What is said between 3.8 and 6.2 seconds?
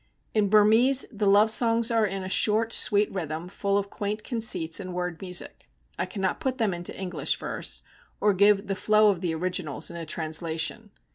quaint conceits and word music. I